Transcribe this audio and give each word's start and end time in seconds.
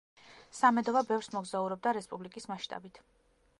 სამედოვა 0.59 1.03
ბევრს 1.11 1.29
მოგზაურობდა 1.35 1.95
რესპუბლიკის 1.99 2.51
მასშტაბით. 2.53 3.01